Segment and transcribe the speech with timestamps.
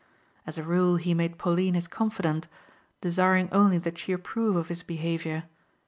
[0.47, 2.47] As a rule he made Pauline his confidante,
[3.01, 5.43] desiring only that she approve of his behaviour.